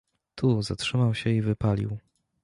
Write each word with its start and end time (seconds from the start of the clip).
"Tu 0.35 0.61
zatrzymał 0.61 1.15
się 1.15 1.29
i 1.29 1.41
wypalił." 1.41 1.97